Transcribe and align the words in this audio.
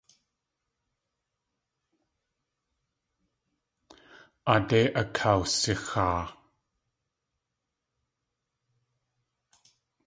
Aadé 4.53 4.81
akawsixaa. 5.01 6.23